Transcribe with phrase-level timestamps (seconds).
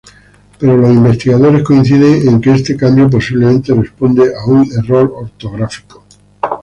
[0.57, 6.03] Pero los investigadores coinciden que este cambio posiblemente responde a un error ortográfico.